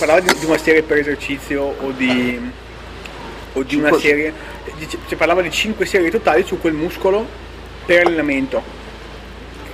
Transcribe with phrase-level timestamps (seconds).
[0.00, 2.40] parlava di, di una serie per esercizio o di,
[3.52, 4.32] o di una serie,
[4.78, 7.24] dice- cioè parlava di 5 serie totali su quel muscolo
[7.84, 8.62] per allenamento.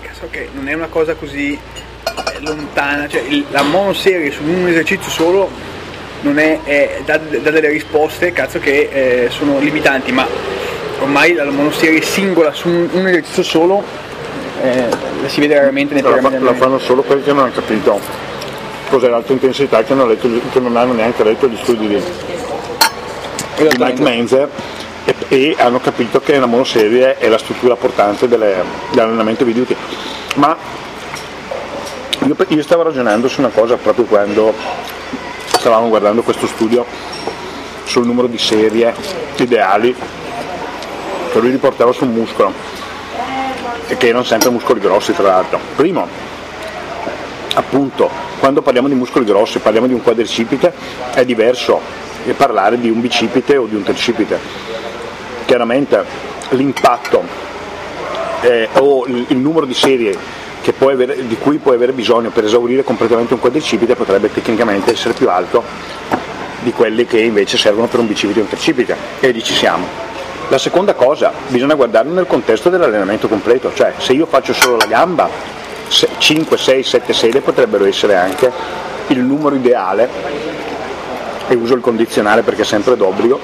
[0.02, 4.66] Cazzo che non è una cosa così eh, lontana, cioè il- la monoserie su un
[4.68, 5.48] esercizio solo
[6.22, 10.26] non è, è- dà, dà delle risposte cazzo che eh, sono limitanti, ma
[11.00, 13.84] ormai la monoserie singola su un, un esercizio solo
[14.62, 14.88] eh,
[15.22, 16.64] la si vede raramente nei la, programmi di la allenamento.
[16.64, 18.00] fanno solo perché non hanno capito
[18.88, 22.02] cos'è l'alta intensità che non, hanno letto- che non hanno neanche letto gli studi di,
[23.56, 24.48] di Mike Menzer
[25.04, 29.64] e, e hanno capito che la monoserie è la struttura portante delle- dell'allenamento video
[30.34, 30.56] ma
[32.24, 34.54] io, io stavo ragionando su una cosa proprio quando
[35.58, 36.84] stavamo guardando questo studio
[37.84, 38.94] sul numero di serie
[39.36, 39.94] ideali
[41.32, 42.52] che lui riportava sul muscolo
[43.88, 45.60] e che erano sempre muscoli grossi tra l'altro.
[45.76, 46.08] Primo,
[47.56, 50.72] appunto, quando parliamo di muscoli grossi, parliamo di un quadricipite,
[51.12, 51.80] è diverso
[52.36, 54.38] parlare di un bicipite o di un tricipite.
[55.44, 56.04] Chiaramente
[56.50, 57.22] l'impatto
[58.42, 60.16] eh, o il, numero di serie
[60.80, 65.28] avere- di cui puoi avere bisogno per esaurire completamente un quadricipite potrebbe tecnicamente essere più
[65.30, 65.62] alto
[66.60, 69.86] di quelli che invece servono per un bicipite o un tricipite e lì ci siamo.
[70.48, 74.86] La seconda cosa, bisogna guardarlo nel contesto dell'allenamento completo, cioè se io faccio solo la
[74.86, 75.28] gamba,
[75.88, 78.50] 5, 6, 7 serie potrebbero essere anche
[79.08, 80.08] il numero ideale,
[81.48, 83.38] e uso il condizionale perché è sempre d'obbligo,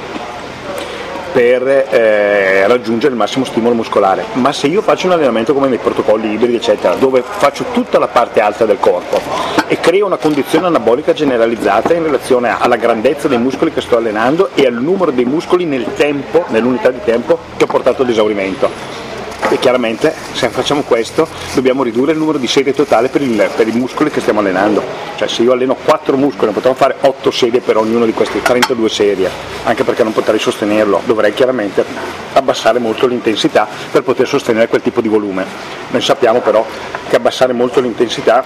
[1.32, 4.24] per eh, raggiungere il massimo stimolo muscolare.
[4.34, 8.08] Ma se io faccio un allenamento come nei protocolli ibridi, eccetera, dove faccio tutta la
[8.08, 9.20] parte alta del corpo
[9.66, 14.50] e creo una condizione anabolica generalizzata in relazione alla grandezza dei muscoli che sto allenando
[14.54, 19.11] e al numero dei muscoli nel tempo, nell'unità di tempo che ho portato ad esaurimento.
[19.50, 23.68] E chiaramente se facciamo questo dobbiamo ridurre il numero di serie totale per, il- per
[23.68, 24.82] i muscoli che stiamo allenando.
[25.16, 28.88] Cioè se io alleno 4 muscoli potrò fare 8 serie per ognuno di queste 32
[28.88, 29.28] serie,
[29.64, 31.84] anche perché non potrei sostenerlo, dovrei chiaramente
[32.32, 35.44] abbassare molto l'intensità per poter sostenere quel tipo di volume.
[35.90, 36.64] Noi sappiamo però
[37.08, 38.44] che abbassare molto l'intensità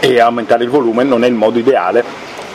[0.00, 2.02] e aumentare il volume non è il modo ideale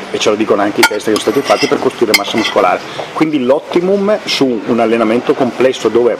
[0.09, 2.80] e ce lo dicono anche i test che sono stati fatti per costruire massa muscolare.
[3.14, 6.18] Quindi l'optimum su un allenamento complesso dove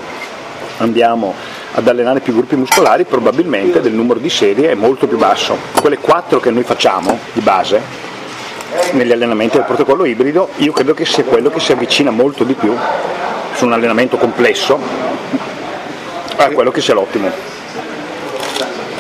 [0.78, 1.34] andiamo
[1.74, 5.58] ad allenare più gruppi muscolari probabilmente del numero di serie è molto più basso.
[5.80, 7.82] Quelle 4 che noi facciamo di base
[8.94, 12.54] negli allenamenti del protocollo ibrido io credo che sia quello che si avvicina molto di
[12.54, 12.76] più
[13.54, 14.80] su un allenamento complesso
[16.38, 17.30] a quello che sia l'ottimo.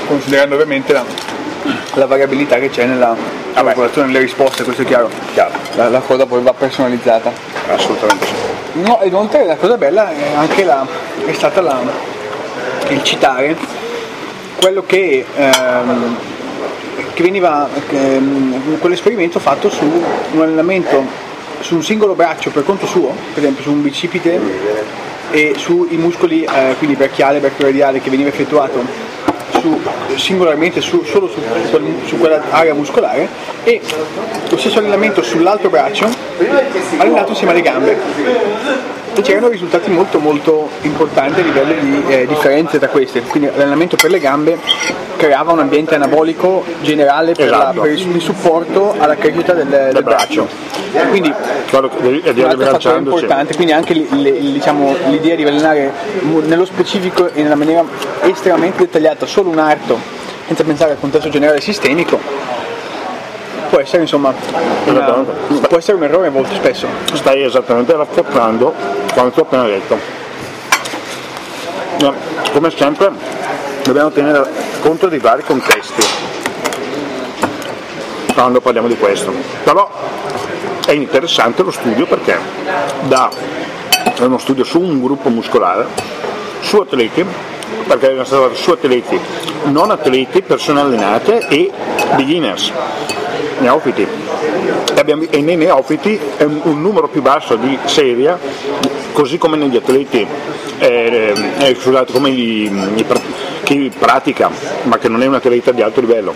[0.07, 1.03] considerando ovviamente la,
[1.95, 3.15] la variabilità che c'è nella
[3.53, 5.09] calcolazione delle risposte, questo è chiaro.
[5.33, 7.31] Chiaro, La, la cosa poi va personalizzata.
[7.71, 8.52] assolutamente sì.
[8.73, 10.85] No, inoltre la cosa bella è anche la,
[11.25, 11.79] è stata la,
[12.89, 13.55] il citare
[14.55, 16.15] quello che, ehm,
[17.13, 19.83] che veniva, ehm, quell'esperimento fatto su
[20.31, 21.05] un allenamento
[21.59, 24.39] su un singolo braccio per conto suo, per esempio su un bicipite
[25.31, 28.83] e sui muscoli, eh, quindi brachiale brachioradiale che veniva effettuato
[29.59, 29.81] su-
[30.17, 31.39] singolarmente su- solo su,
[32.05, 33.27] su quell'area muscolare
[33.63, 33.81] e
[34.49, 36.07] lo stesso allenamento sull'altro braccio
[36.97, 37.97] allenato insieme alle gambe
[39.15, 43.95] e c'erano risultati molto molto importanti a livello di eh, differenze tra queste quindi l'allenamento
[43.95, 44.57] per le gambe
[45.17, 47.81] creava un ambiente anabolico generale per, la- Esatto.
[47.81, 50.47] per il, il supporto alla crescita del, del braccio
[51.09, 51.31] quindi
[52.01, 52.97] devi, devi un altro fattore rilanciandoci.
[53.23, 55.91] importante, quindi anche li- le- diciamo, l'idea di allenare
[56.45, 57.83] nello specifico e nella maniera
[58.21, 59.97] estremamente dettagliata solo un arto,
[60.47, 62.19] senza pensare al contesto generale sistemico,
[63.69, 64.33] può essere insomma
[64.85, 65.23] una-
[65.67, 66.87] può essere un errore molto spesso.
[67.13, 68.73] stai esattamente rafforzando
[69.13, 70.21] quanto ho appena detto.
[72.51, 73.09] Come sempre
[73.83, 74.45] dobbiamo tenere
[74.81, 76.03] conto dei vari contesti
[78.33, 79.31] quando parliamo di questo.
[79.63, 79.89] Però
[80.85, 82.37] è interessante lo studio perché
[83.07, 85.85] è uno studio su un gruppo muscolare,
[86.61, 87.25] su atleti,
[87.87, 89.19] perché è stato su atleti,
[89.65, 91.69] non atleti, persone allenate e
[92.15, 92.71] beginners,
[93.59, 94.01] neofiti.
[94.95, 98.37] E, abbiamo- e nei neofiti è un, un numero più basso di serie,
[99.11, 100.25] così come negli atleti,
[100.79, 102.63] eh, eh, scusate, come i-
[102.95, 103.05] i
[103.63, 104.49] chi pratica,
[104.83, 106.35] ma che non è un atleta di alto livello.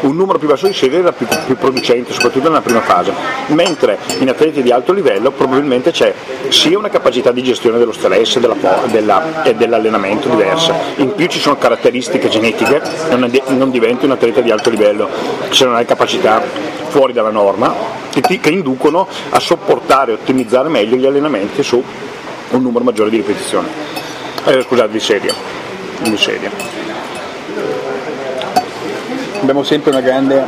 [0.00, 3.12] Un numero più basso di serie era più, più producente, soprattutto nella prima fase,
[3.48, 6.14] mentre in atleti di alto livello probabilmente c'è
[6.50, 8.54] sia una capacità di gestione dello stress della
[8.84, 12.80] della- e dell'allenamento diversa, in più ci sono caratteristiche genetiche,
[13.10, 15.08] non, è- non diventi un atleta di alto livello
[15.50, 16.40] se non hai capacità
[16.88, 17.74] fuori dalla norma,
[18.10, 21.82] che, ti- che inducono a sopportare e ottimizzare meglio gli allenamenti su
[22.50, 23.66] un numero maggiore di ripetizioni,
[24.44, 25.34] eh, scusate, di serie.
[26.02, 26.50] Di serie.
[29.40, 30.44] Abbiamo sempre una grande,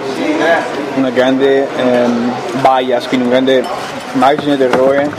[0.95, 3.65] una grande ehm, bias, quindi un grande
[4.13, 5.11] margine d'errore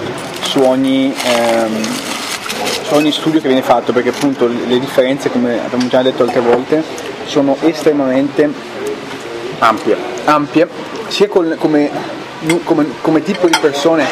[0.41, 1.83] su ogni, ehm,
[2.83, 6.41] su ogni studio che viene fatto, perché appunto le differenze, come abbiamo già detto altre
[6.41, 6.83] volte,
[7.25, 8.49] sono estremamente
[9.59, 9.95] ampie,
[10.25, 10.67] ampie
[11.07, 11.89] sia col, come,
[12.63, 14.05] come, come tipo di persone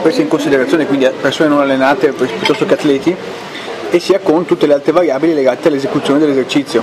[0.00, 3.14] prese in considerazione, quindi persone non allenate piuttosto che atleti,
[3.90, 6.82] e sia con tutte le altre variabili legate all'esecuzione dell'esercizio.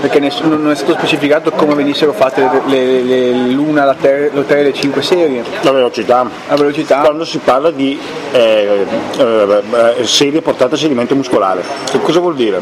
[0.00, 4.72] Perché non è stato specificato come venissero fatte le, le, l'una, la 3 e le
[4.72, 5.44] 5 serie.
[5.62, 6.26] La velocità.
[6.48, 7.00] La velocità.
[7.00, 7.98] Quando si parla di
[8.32, 8.86] eh,
[9.18, 12.60] eh, serie portate a sedimento muscolare, che cosa vuol dire?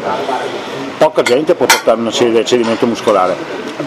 [0.97, 3.35] Poca gente può portare una serie di cedimento muscolare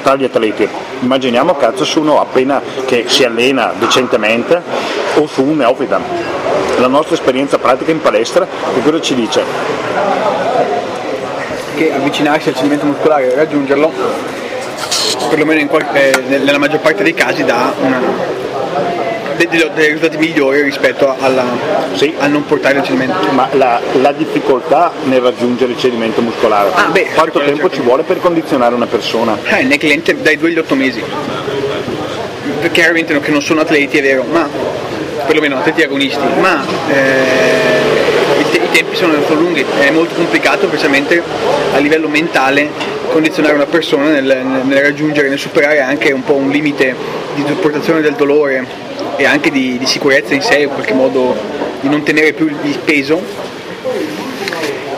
[0.02, 0.66] tra gli atleti.
[1.00, 4.62] Immaginiamo cazzo su uno appena che si allena decentemente
[5.16, 6.00] o su un neofita.
[6.78, 10.81] La nostra esperienza pratica in palestra che cosa ci dice?
[11.74, 13.90] Che avvicinarsi al cedimento muscolare e raggiungerlo,
[15.28, 18.00] perlomeno qualche, eh, nella maggior parte dei casi, dà una,
[19.36, 21.44] dei, dei risultati migliori rispetto alla,
[21.94, 22.14] sì.
[22.18, 23.30] a non portare il cedimento.
[23.32, 27.76] Ma la, la, difficoltà nel raggiungere il cedimento muscolare, ah, beh, quanto tempo certo.
[27.76, 29.38] ci vuole per condizionare una persona?
[29.44, 31.02] Eh, nel cliente dai 2 agli 8 mesi.
[32.70, 34.48] Chiaramente che non sono atleti, è vero, ma
[35.26, 37.81] perlomeno atleti agonisti, ma eh,
[38.82, 41.22] tempi sono, sono, lunghi, è molto complicato specialmente
[41.72, 42.68] a livello mentale
[43.08, 46.94] condizionare una persona nel, nel raggiungere, nel superare anche un po' un limite
[47.34, 48.66] di sopportazione del dolore
[49.16, 51.34] e anche di, di sicurezza in sé, in qualche modo
[51.80, 53.20] di non tenere più il peso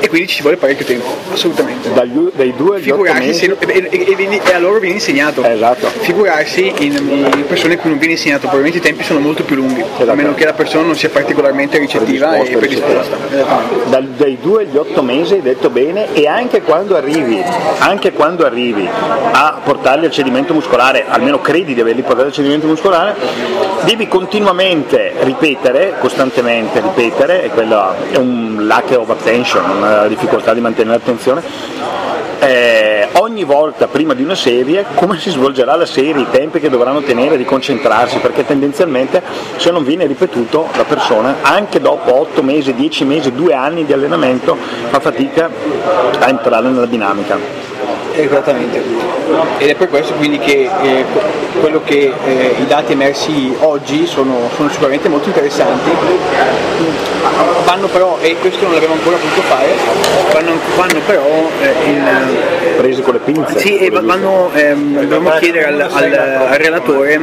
[0.04, 1.90] e quindi ci vuole parecchio tempo, assolutamente.
[1.94, 5.42] Dagli, dai due agli Figurarsi se, e, e, e, a loro viene insegnato.
[5.42, 5.86] Esatto.
[5.86, 9.80] Figurarsi in, persone a cui non viene insegnato, probabilmente i tempi sono molto più lunghi,
[9.80, 10.10] esatto.
[10.10, 13.16] a meno che la persona non sia particolarmente ricettiva e predisposta.
[13.86, 17.42] Dal, dai due agli otto mesi hai detto bene e anche quando arrivi,
[17.78, 22.66] anche quando arrivi a portarli al cedimento muscolare, almeno credi di averli portati al cedimento
[22.66, 23.14] muscolare,
[23.84, 29.62] devi continuamente ripetere, costantemente ripetere, e quello è un lack of attention,
[30.08, 31.42] difficoltà di mantenere l'attenzione,
[32.40, 36.68] eh, ogni volta prima di una serie come si svolgerà la serie, i tempi che
[36.68, 39.22] dovranno tenere di concentrarsi, perché tendenzialmente
[39.56, 43.92] se non viene ripetuto la persona anche dopo 8 mesi, 10 mesi, 2 anni di
[43.92, 44.56] allenamento
[44.88, 45.48] fa fatica
[46.18, 47.73] a entrare nella dinamica.
[48.16, 48.80] Esattamente.
[49.58, 51.04] Ed è per questo quindi che eh,
[51.58, 55.90] quello che eh, i dati emersi oggi sono, sono, sicuramente molto interessanti,
[57.64, 59.74] vanno però, e questo non l'abbiamo ancora potuto fare,
[60.32, 62.08] vanno, vanno però eh, in,
[62.76, 63.58] presi con le pinze.
[63.58, 67.20] Sì, e vanno, ehm, dobbiamo chiedere al, al, al relatore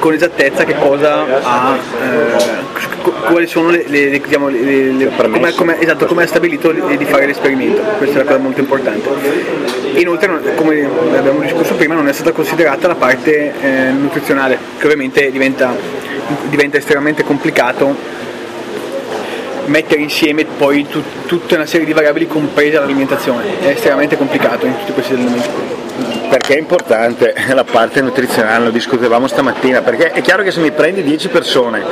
[0.00, 5.80] con esattezza che cosa ha, eh, quali sono le, le, diciamo, le, le come, come,
[5.80, 9.08] esatto, come ha stabilito di fare l'esperimento, questa è una cosa molto importante.
[9.94, 15.30] Inoltre, come abbiamo discusso prima, non è stata considerata la parte eh, nutrizionale, che ovviamente
[15.30, 15.76] diventa,
[16.48, 18.18] diventa estremamente complicato
[19.66, 24.76] mettere insieme poi tut, tutta una serie di variabili compresa l'alimentazione, è estremamente complicato in
[24.78, 30.44] tutti questi elementi perché è importante la parte nutrizionale, lo discutevamo stamattina, perché è chiaro
[30.44, 31.82] che se mi prendi 10 persone,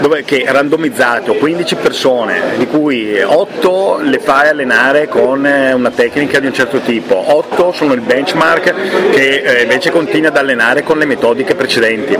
[0.00, 6.38] dove, che randomizzato, 15 persone, di cui 8 le fai allenare con eh, una tecnica
[6.40, 10.98] di un certo tipo, 8 sono il benchmark che eh, invece continui ad allenare con
[10.98, 12.18] le metodiche precedenti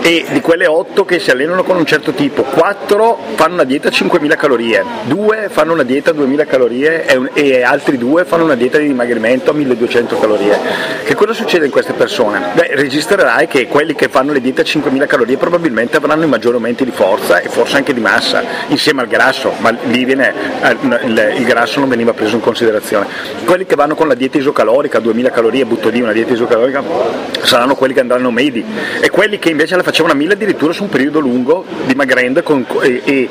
[0.00, 3.88] e di quelle 8 che si allenano con un certo tipo, 4 fanno una dieta
[3.88, 8.54] a 5.000 calorie, 2 fanno una dieta a 2.000 calorie e altri 2 fanno una
[8.54, 10.69] dieta di dimagrimento a 1.200 calorie.
[11.04, 12.50] Che cosa succede in queste persone?
[12.54, 16.54] Beh, registrerai che quelli che fanno le diete a 5.000 calorie probabilmente avranno i maggiori
[16.54, 21.36] aumenti di forza e forse anche di massa, insieme al grasso, ma lì viene, eh,
[21.36, 23.06] il grasso non veniva preso in considerazione.
[23.44, 26.82] Quelli che vanno con la dieta isocalorica, a 2.000 calorie, butto lì una dieta isocalorica,
[27.42, 28.64] saranno quelli che andranno medi
[29.00, 32.64] e quelli che invece la facevano a 1.000 addirittura su un periodo lungo, dimagrendo con,
[32.82, 33.28] e, e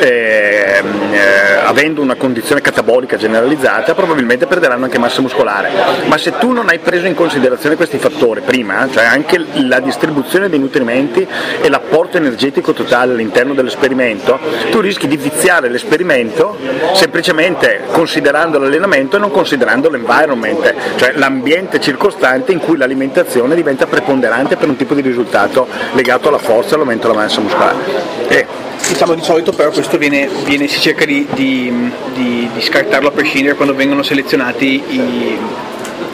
[0.00, 5.70] eh, eh, avendo una condizione catabolica generalizzata, probabilmente perderanno anche massa muscolare.
[6.06, 9.80] Ma se tu non hai hai preso in considerazione questi fattori prima, cioè anche la
[9.80, 11.26] distribuzione dei nutrimenti
[11.60, 14.38] e l'apporto energetico totale all'interno dell'esperimento,
[14.70, 16.56] tu rischi di viziare l'esperimento
[16.94, 24.56] semplicemente considerando l'allenamento e non considerando l'environment, cioè l'ambiente circostante in cui l'alimentazione diventa preponderante
[24.56, 27.76] per un tipo di risultato legato alla forza e all'aumento della massa muscolare.
[28.28, 28.46] E
[28.86, 33.10] diciamo di solito però questo viene, viene si cerca di, di, di, di, scartarlo a
[33.10, 35.38] prescindere quando vengono selezionati i,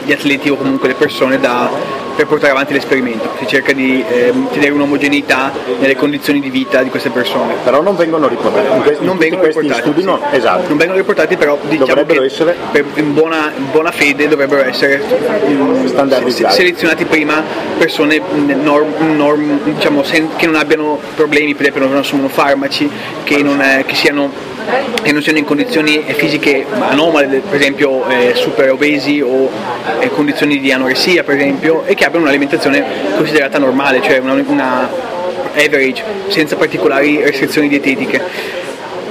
[0.05, 4.33] gli atleti o comunque le persone da per portare avanti l'esperimento, si cerca di eh,
[4.51, 7.55] tenere un'omogeneità nelle condizioni di vita di queste persone.
[7.63, 10.69] Però non vengono riportati, in questi, non vengono riportati, studi non, esatto.
[10.69, 12.55] non vengono riportati però diciamo che essere...
[12.71, 17.43] per, in, buona, in, buona, fede dovrebbero essere se, selezionati prima
[17.77, 18.21] persone
[18.61, 22.89] norm, norm, diciamo, sen, che non abbiano problemi, per esempio non assumono farmaci,
[23.23, 24.53] che, non, che siano
[25.01, 29.49] che non siano in condizioni fisiche anomale, per esempio eh, super obesi o
[29.99, 32.83] eh, condizioni di anoressia per esempio, e che abbiano un'alimentazione
[33.15, 34.89] considerata normale, cioè una, una
[35.55, 38.63] average, senza particolari restrizioni dietetiche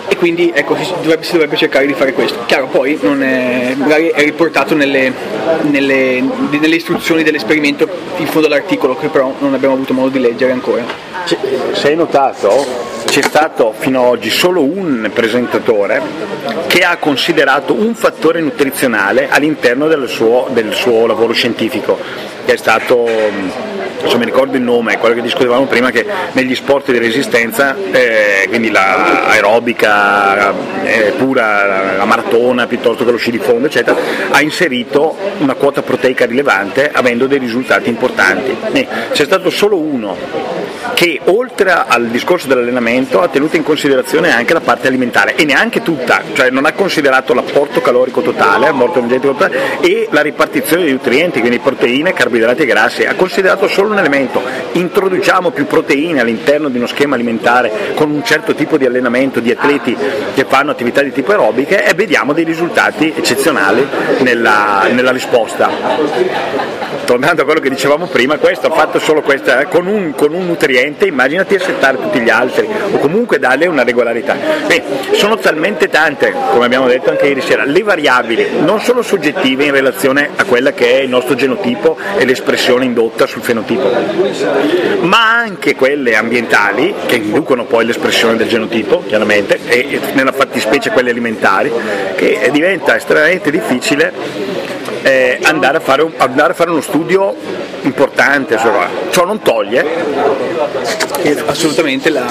[0.06, 2.44] e quindi ecco, si, dovrebbe, si, dovrebbe, cercare di fare questo.
[2.46, 5.12] Chiaro, poi è, magari è riportato nelle,
[5.62, 10.52] nelle, nelle, istruzioni dell'esperimento in fondo all'articolo che però non abbiamo avuto modo di leggere
[10.52, 10.84] ancora.
[11.24, 16.02] Se hai notato, c'è stato fino ad oggi solo un presentatore
[16.66, 21.96] che ha considerato un fattore nutrizionale all'interno del suo, del suo lavoro scientifico,
[22.44, 23.06] che è stato
[24.00, 28.46] adesso mi ricordo il nome, quello che discutevamo prima, che negli sport di resistenza, eh,
[28.48, 30.52] quindi l'aerobica
[30.82, 33.96] eh, pura, la, la maratona piuttosto che lo sci di fondo, eccetera,
[34.30, 38.56] ha inserito una quota proteica rilevante avendo dei risultati importanti.
[38.72, 44.52] Eh, c'è stato solo uno che oltre al discorso dell'allenamento ha tenuto in considerazione anche
[44.52, 49.32] la parte alimentare e neanche tutta, cioè non ha considerato l'apporto calorico totale, l'apporto energetico
[49.32, 53.98] totale e la ripartizione dei nutrienti, quindi proteine, carboidrati e grassi, ha considerato solo un
[53.98, 59.40] elemento, introduciamo più proteine all'interno di uno schema alimentare con un certo tipo di allenamento
[59.40, 59.96] di atleti
[60.34, 63.86] che fanno attività di tipo aerobiche e vediamo dei risultati eccezionali
[64.20, 65.70] nella, nella risposta.
[67.04, 70.32] Tornando a quello che dicevamo prima, questo ha fatto solo questa, eh, con, un, con,
[70.32, 70.73] un, nutriente
[71.06, 74.36] immaginati assettare tutti gli altri o comunque darle una regolarità.
[74.66, 79.64] Beh, sono talmente tante, come abbiamo detto anche ieri sera, le variabili, non solo soggettive
[79.64, 83.90] in relazione a quella che è il nostro genotipo e l'espressione indotta sul fenotipo,
[85.00, 91.10] ma anche quelle ambientali che inducono poi l'espressione del genotipo, chiaramente, e nella fattispecie quelle
[91.10, 91.70] alimentari,
[92.16, 94.53] che diventa estremamente difficile
[95.04, 97.34] eh, andare, a fare, andare, a fare, uno studio
[97.82, 98.58] importante,
[99.10, 99.84] ciò non toglie
[101.46, 102.24] assolutamente la,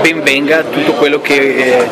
[0.00, 1.88] ben tutto quello che, eh,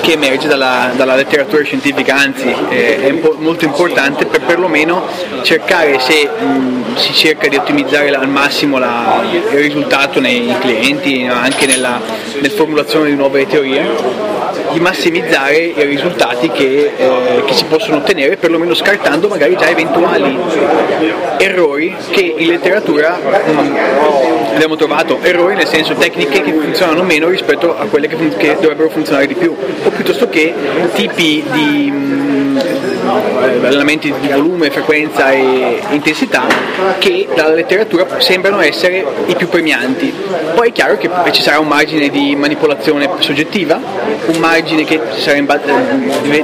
[0.00, 5.06] che emerge dalla, dalla, letteratura scientifica, anzi eh, è molto importante per perlomeno
[5.42, 11.66] cercare se mh, si cerca di ottimizzare al massimo la, il risultato nei clienti, anche
[11.66, 12.00] nella,
[12.34, 18.36] nella formulazione di nuove teorie di massimizzare i risultati che, eh, che, si possono ottenere,
[18.36, 20.38] perlomeno scartando magari già eventuali
[21.38, 23.76] errori che in letteratura mh, mm,
[24.54, 28.56] abbiamo trovato, errori nel senso tecniche che funzionano meno rispetto a quelle che, fun- che
[28.60, 29.54] dovrebbero funzionare di più,
[29.84, 30.54] o piuttosto che
[30.94, 32.58] tipi di mh, mm,
[33.64, 36.44] allenamenti di volume, frequenza e intensità
[36.98, 40.12] che dalla letteratura sembrano essere i più premianti.
[40.54, 43.78] Poi è chiaro che ci sarà un margine di manipolazione soggettiva,
[44.26, 45.00] un margine che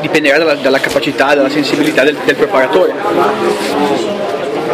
[0.00, 2.92] dipenderà dalla, dalla capacità, dalla sensibilità del, del preparatore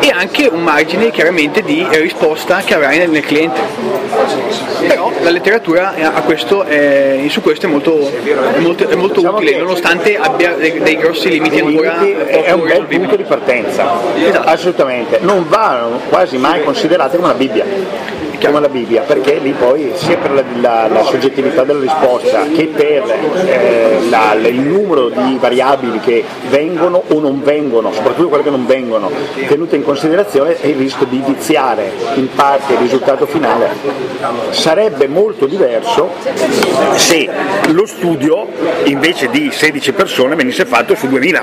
[0.01, 3.61] e anche un margine chiaramente di risposta che avrai nel, nel cliente.
[4.87, 9.59] Però la letteratura questo è, su questo è molto, è molto, è molto diciamo utile,
[9.59, 12.01] nonostante abbia dei, dei grossi limiti ancora.
[12.01, 14.49] È un bel punto di partenza, esatto.
[14.49, 15.19] assolutamente.
[15.21, 20.17] Non vanno quasi mai considerate come una Bibbia chiama la Bibbia, perché lì poi sia
[20.17, 23.03] per la, la, la soggettività della risposta che per
[23.47, 28.67] eh, la, il numero di variabili che vengono o non vengono, soprattutto quelle che non
[28.67, 29.11] vengono,
[29.47, 33.71] tenute in considerazione e il rischio di viziare in parte il risultato finale.
[34.51, 36.11] Sarebbe molto diverso
[36.95, 37.29] se
[37.71, 38.47] lo studio
[38.85, 41.43] invece di 16 persone venisse fatto su 2000,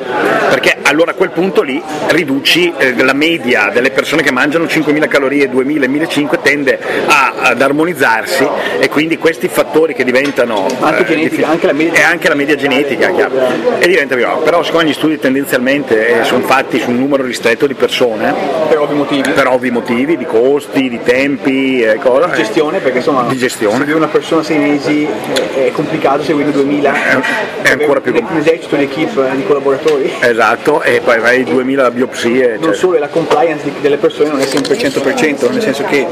[0.49, 5.07] perché allora a quel punto lì riduci eh, la media delle persone che mangiano 5.000
[5.07, 8.47] calorie, 2.000 e 1.500 tende a, ad armonizzarsi
[8.79, 11.99] e quindi questi fattori che diventano anche, eh, genetica, anche, la media...
[11.99, 13.35] e anche la media genetica chiaro,
[13.79, 17.67] e diventa più però siccome gli studi tendenzialmente eh, sono fatti su un numero ristretto
[17.67, 18.33] di persone
[18.67, 22.97] per ovvi motivi, per ovvi motivi di costi, di tempi eh, cosa, di gestione perché
[22.97, 23.77] insomma di gestione.
[23.77, 25.07] seguire una persona sei mesi
[25.53, 27.19] è complicato seguire 2000 è,
[27.61, 31.91] è ancora più complicato un esercito di equipe di collaboratori esatto e poi avrai 2000
[31.91, 32.73] biopsie non cioè.
[32.73, 36.05] solo la compliance delle persone non è sempre 100% nel senso che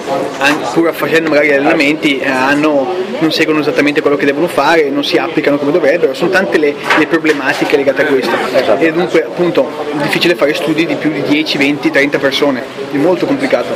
[0.72, 5.18] pur facendo magari allenamenti, eh, hanno, non seguono esattamente quello che devono fare, non si
[5.18, 8.36] applicano come dovrebbero, sono tante le, le problematiche legate a questo.
[8.54, 8.84] Esatto.
[8.84, 12.96] E dunque appunto è difficile fare studi di più di 10, 20, 30 persone, è
[12.98, 13.74] molto complicato,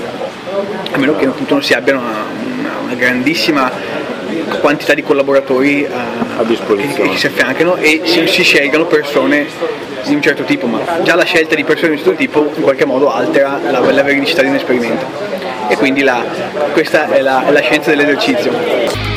[0.92, 2.26] a meno che appunto non si abbiano una,
[2.60, 3.72] una, una grandissima
[4.60, 7.12] quantità di collaboratori a, a disposizione.
[7.12, 9.48] che si affiancano e si, si, scelgano persone
[10.06, 12.62] di un certo tipo, ma già la scelta di persone di un certo tipo in
[12.62, 15.37] qualche modo altera la, la veridicità di un esperimento
[15.68, 16.24] e quindi la,
[16.72, 19.17] questa è la, è la scienza dell'esercizio.